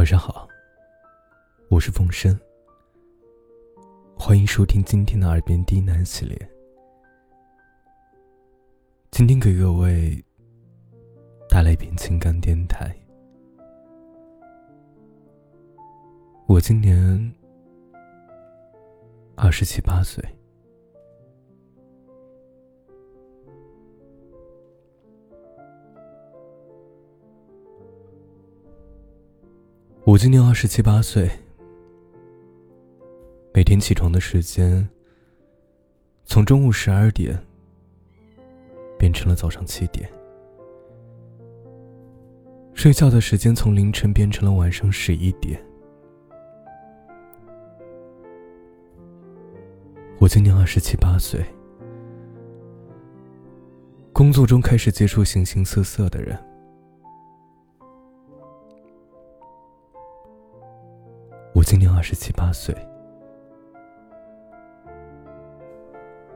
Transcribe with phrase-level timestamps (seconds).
[0.00, 0.48] 晚上好，
[1.68, 2.34] 我是风声，
[4.16, 6.50] 欢迎收听今天的耳边低喃系列。
[9.10, 10.24] 今天给各位
[11.50, 12.96] 带来一篇情感电台。
[16.46, 17.34] 我今年
[19.36, 20.24] 二十七八岁。
[30.22, 31.30] 今年二十七八岁，
[33.54, 34.86] 每天起床的时间
[36.26, 37.42] 从中午十二点
[38.98, 40.06] 变成了早上七点，
[42.74, 45.58] 睡觉的时间从凌晨变成了晚上十一点。
[50.18, 51.42] 我今年二十七八岁，
[54.12, 56.38] 工作中开始接触形形色色的人。
[61.60, 62.74] 我今年二十七八岁，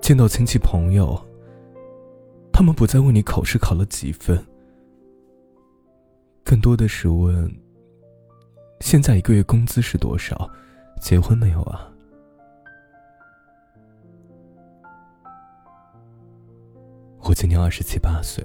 [0.00, 1.16] 见到亲戚朋友，
[2.52, 4.36] 他们不再问你考试考了几分，
[6.42, 7.48] 更多的是问：
[8.80, 10.50] 现在一个月工资是多少？
[11.00, 11.88] 结婚没有啊？
[17.20, 18.44] 我今年二十七八岁，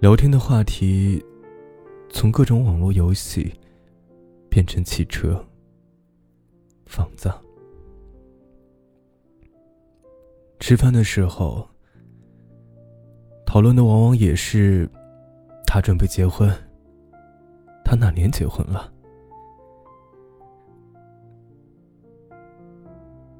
[0.00, 1.24] 聊天的话题
[2.10, 3.54] 从各种网络游戏。
[4.48, 5.44] 变成汽车、
[6.86, 7.30] 房子。
[10.60, 11.66] 吃饭的时候，
[13.46, 14.90] 讨论的往往也是
[15.66, 16.52] 他准备结婚，
[17.84, 18.92] 他哪年结婚了？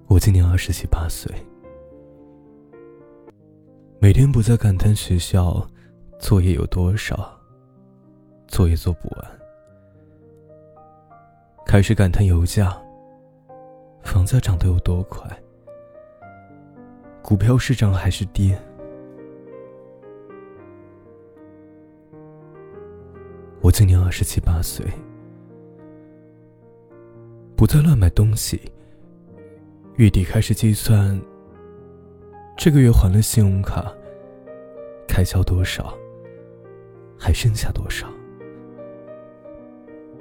[0.07, 1.31] 我今年二十七八岁，
[4.01, 5.69] 每天不再感叹学校
[6.19, 7.39] 作业有多少，
[8.47, 9.38] 作业做不完。
[11.69, 12.75] 开始感叹油价、
[14.03, 15.29] 房价涨得有多快，
[17.23, 18.59] 股票是涨还是跌？
[23.61, 24.83] 我今年二十七八岁，
[27.55, 28.59] 不再乱买东西。
[29.97, 31.21] 月底开始计算，
[32.57, 33.93] 这个月还了信用卡，
[35.07, 35.93] 开销多少，
[37.19, 38.09] 还剩下多少？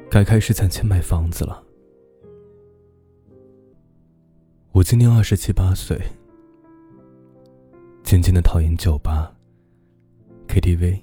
[0.10, 1.64] 该开始攒钱买房子了。
[4.72, 6.00] 我今年二十七八岁，
[8.04, 9.36] 渐渐的讨厌酒吧、
[10.48, 11.02] KTV，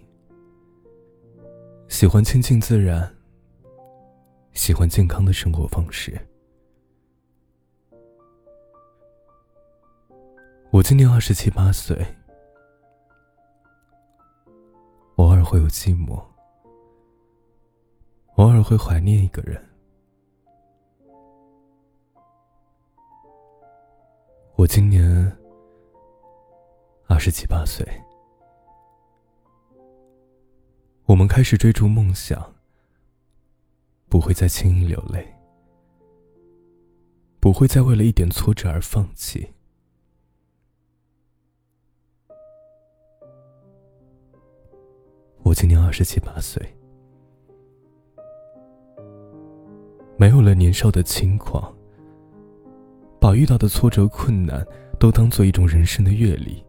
[1.88, 3.14] 喜欢亲近自然，
[4.54, 6.18] 喜欢健康的生活方式。
[10.70, 12.04] 我今年二十七八岁，
[15.16, 16.33] 偶尔会有寂寞。
[18.36, 19.62] 偶尔会怀念一个人。
[24.56, 25.04] 我今年
[27.06, 27.86] 二十七八岁，
[31.04, 32.54] 我们开始追逐梦想，
[34.08, 35.32] 不会再轻易流泪，
[37.38, 39.48] 不会再为了一点挫折而放弃。
[45.44, 46.76] 我今年二十七八岁。
[50.24, 51.70] 没有了年少的轻狂，
[53.20, 54.66] 把遇到的挫折困难
[54.98, 56.64] 都当做一种人生的阅历，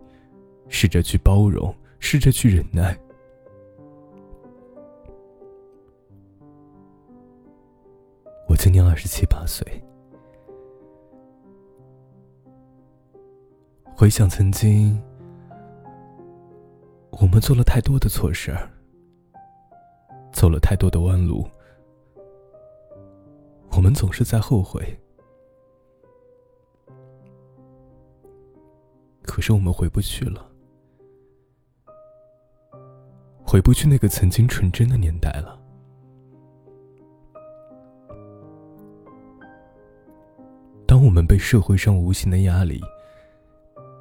[0.68, 3.00] 试着去包容，试着去忍耐。
[8.50, 9.66] 我今年二十七八岁，
[13.96, 15.02] 回想曾经，
[17.10, 18.70] 我们做了太多的错事儿，
[20.34, 21.48] 走了太多的弯路。
[23.85, 25.00] 我们总是在后悔，
[29.22, 30.50] 可是我们回不去了，
[33.46, 35.62] 回不去那个曾经纯真的年代了。
[40.88, 42.81] 当我们被社会上无形的压力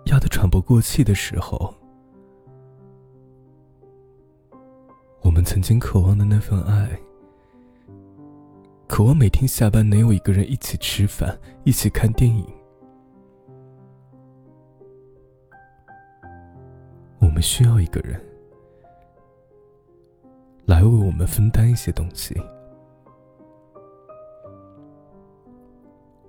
[0.07, 1.75] 压得喘不过气的时候，
[5.21, 6.99] 我们曾经渴望的那份爱。
[8.87, 12.47] 渴望每天下班能有一个人一起吃饭，一起看电影。
[17.19, 18.21] 我们需要一个人
[20.67, 22.41] 来为我们分担一些东西。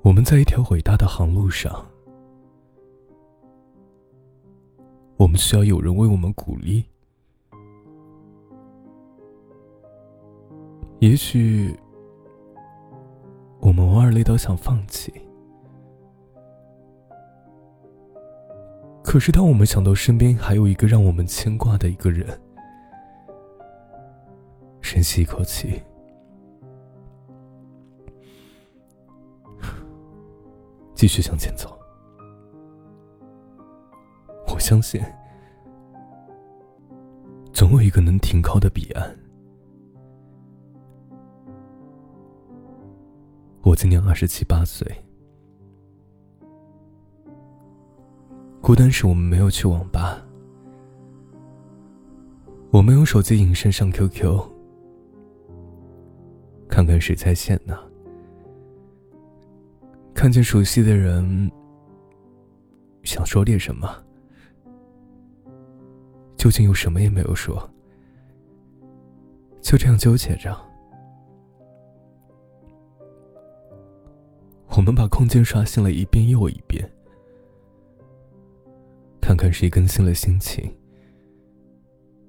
[0.02, 1.86] 我们在一条伟大的航路上，
[5.18, 6.84] 我们需要有人为我们鼓励。
[11.00, 11.78] 也许
[13.96, 15.10] 偶尔累到想放弃，
[19.02, 22.38] 可是当我们想到身边还有一个让我们牵挂的一个人，
[24.82, 25.82] 深吸一口气，
[30.94, 31.80] 继续向前走。
[34.54, 35.02] 我相信，
[37.54, 39.25] 总有一个能停靠的彼岸。
[43.76, 44.90] 今年二十七八岁，
[48.62, 50.26] 孤单时我们没有去网吧，
[52.72, 54.42] 我们用手机隐身上 QQ，
[56.70, 57.78] 看看谁在线呢？
[60.14, 61.52] 看见熟悉的人，
[63.04, 63.88] 想说点什么，
[66.38, 67.70] 究竟又什么也没有说，
[69.62, 70.65] 就这样纠结着。
[74.86, 76.88] 我们把空间刷新了一遍又一遍，
[79.20, 80.72] 看看谁更新了心情，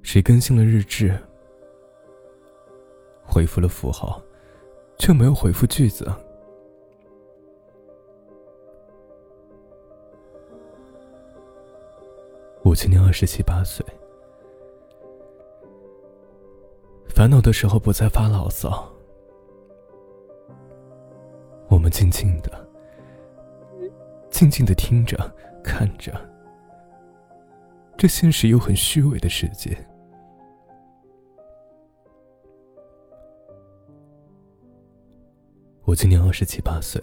[0.00, 1.14] 谁更新了日志，
[3.22, 4.22] 回复了符号，
[4.98, 6.10] 却没有回复句子。
[12.62, 13.84] 我今年二十七八岁，
[17.06, 18.95] 烦恼的时候不再发牢骚。
[21.86, 22.68] 我静静的，
[24.28, 25.16] 静静的听着，
[25.62, 26.12] 看着
[27.96, 29.78] 这现实又很虚伪的世界。
[35.84, 37.00] 我今年二十七八岁，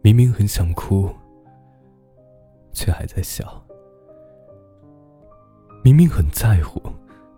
[0.00, 1.10] 明明很想哭，
[2.72, 3.44] 却还在笑；
[5.84, 6.80] 明明很在乎，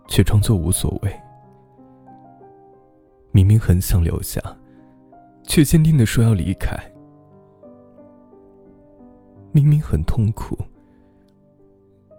[0.06, 1.12] 却装作无所谓。
[3.32, 4.40] 明明很想留下，
[5.42, 6.76] 却坚定的说要离开。
[9.50, 10.56] 明明很痛苦，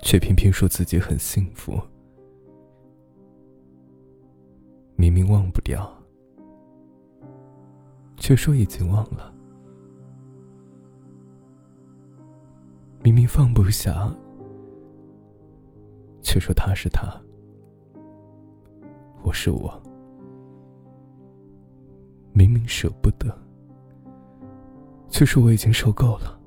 [0.01, 1.79] 却偏偏说自己很幸福。
[4.95, 5.91] 明明忘不掉，
[8.17, 9.33] 却说已经忘了。
[13.03, 14.11] 明明放不下，
[16.21, 17.21] 却说他是他，
[19.23, 19.81] 我是我。
[22.67, 23.35] 舍不得，
[25.09, 26.39] 却说我已经受够了。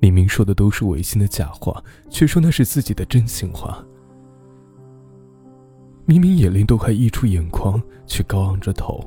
[0.00, 3.84] 明明说的都是违心的假话，却说那是自己的真心话。
[6.06, 8.98] 明明眼泪都快溢出眼眶，却高昂着头。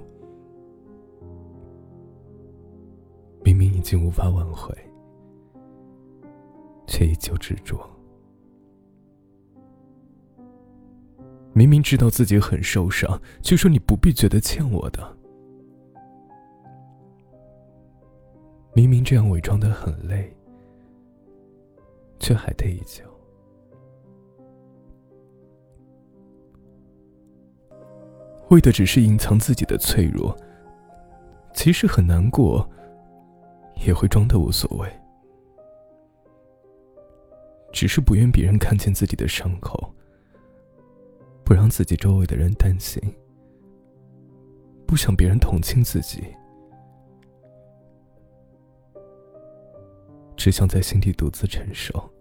[3.44, 4.76] 明明已经无法挽回，
[6.86, 7.80] 却依旧执着。
[11.54, 15.18] 明明知道自己很受伤，却说你不必觉得欠我的。
[18.74, 20.34] 明明这样伪装的很累，
[22.20, 23.04] 却还得依旧。
[28.50, 30.36] 为的只是隐藏自己的脆弱，
[31.54, 32.70] 即使很难过，
[33.86, 34.90] 也会装的无所谓，
[37.72, 39.94] 只是不愿别人看见自己的伤口。
[41.44, 43.02] 不让自己周围的人担心，
[44.86, 46.24] 不想别人同情自己，
[50.44, 52.12] 只想在心底独自承受。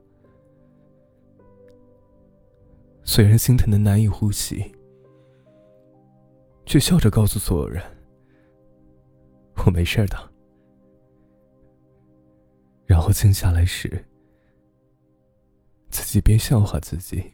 [3.03, 4.63] 虽然心疼的难以呼吸，
[6.67, 7.83] 却笑着告诉所有人
[9.65, 10.33] ：“我没事的。”
[12.85, 14.05] 然后静下来时，
[15.89, 17.33] 自己别笑话自己。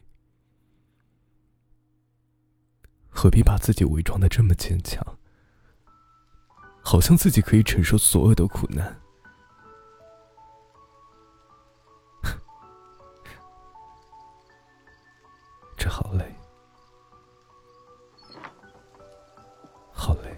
[3.09, 5.05] 何必把自己伪装的这么坚强？
[6.81, 8.97] 好像自己可以承受所有的苦难。
[15.77, 16.35] 这好累，
[19.91, 20.35] 好累。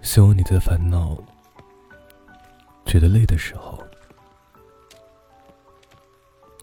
[0.00, 1.16] 希望你在烦恼、
[2.86, 3.84] 觉得累的时候。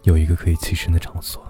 [0.03, 1.45] 有一个可以栖身的场所。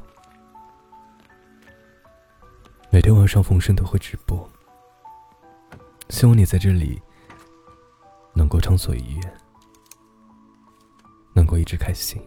[2.89, 4.49] 每天晚上，冯生都会直播。
[6.09, 6.99] 希望你在这里
[8.37, 9.37] 能够畅所欲言，
[11.33, 12.21] 能够一直开心。